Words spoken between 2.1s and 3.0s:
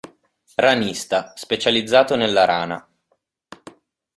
nella rana.